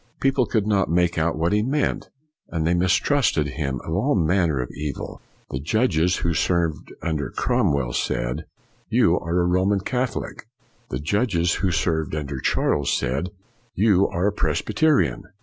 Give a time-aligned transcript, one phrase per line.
[0.19, 2.09] People could not make out what he meant,
[2.49, 5.21] and they mis trusted him of all manner of evil.
[5.51, 8.45] The judges who served under Cromwell said,"
[8.89, 10.47] You are a Roman Catholic";
[10.89, 13.29] the judges who served under Charles said,"
[13.85, 15.25] You are a Presbyterian.''